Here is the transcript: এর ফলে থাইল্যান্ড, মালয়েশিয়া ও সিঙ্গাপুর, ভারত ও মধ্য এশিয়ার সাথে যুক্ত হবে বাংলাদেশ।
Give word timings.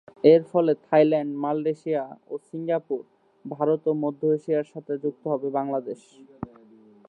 এর 0.23 0.41
ফলে 0.51 0.73
থাইল্যান্ড, 0.87 1.31
মালয়েশিয়া 1.43 2.03
ও 2.31 2.33
সিঙ্গাপুর, 2.49 3.01
ভারত 3.45 3.83
ও 3.87 3.93
মধ্য 4.03 4.21
এশিয়ার 4.37 4.67
সাথে 4.73 4.93
যুক্ত 5.03 5.23
হবে 5.33 5.47
বাংলাদেশ। 5.57 5.99